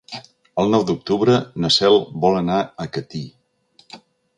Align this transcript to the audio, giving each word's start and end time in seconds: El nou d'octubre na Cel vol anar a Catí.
El 0.63 0.73
nou 0.75 0.85
d'octubre 0.87 1.35
na 1.65 1.71
Cel 1.77 2.01
vol 2.25 2.41
anar 2.43 2.59
a 2.87 2.93
Catí. 2.97 3.27